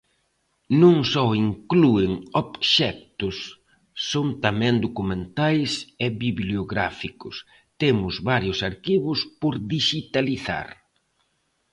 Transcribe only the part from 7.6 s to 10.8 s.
temos varios arquivos por dixitalizar.